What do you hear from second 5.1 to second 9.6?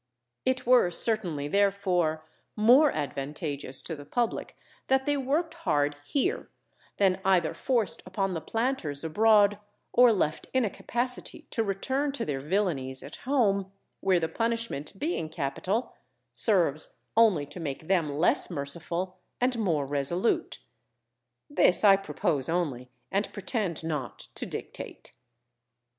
worked hard here, than either forced upon the planters abroad,